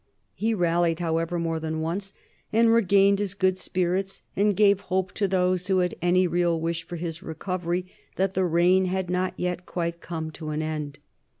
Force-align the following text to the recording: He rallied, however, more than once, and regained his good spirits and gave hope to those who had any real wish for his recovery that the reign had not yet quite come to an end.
He 0.33 0.55
rallied, 0.55 0.97
however, 0.99 1.37
more 1.37 1.59
than 1.59 1.79
once, 1.79 2.11
and 2.51 2.73
regained 2.73 3.19
his 3.19 3.35
good 3.35 3.59
spirits 3.59 4.23
and 4.35 4.55
gave 4.57 4.79
hope 4.89 5.11
to 5.11 5.27
those 5.27 5.67
who 5.67 5.77
had 5.77 5.93
any 6.01 6.25
real 6.25 6.59
wish 6.59 6.81
for 6.81 6.95
his 6.95 7.21
recovery 7.21 7.85
that 8.15 8.33
the 8.33 8.45
reign 8.45 8.85
had 8.85 9.11
not 9.11 9.35
yet 9.37 9.67
quite 9.67 10.01
come 10.01 10.31
to 10.31 10.49
an 10.49 10.63
end. 10.63 10.97